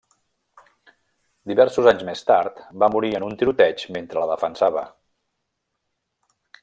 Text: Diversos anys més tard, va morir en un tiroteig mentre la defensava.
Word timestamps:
Diversos 1.51 1.89
anys 1.91 2.01
més 2.07 2.25
tard, 2.29 2.63
va 2.85 2.89
morir 2.95 3.11
en 3.19 3.27
un 3.27 3.37
tiroteig 3.43 3.85
mentre 3.99 4.25
la 4.25 4.31
defensava. 4.33 4.85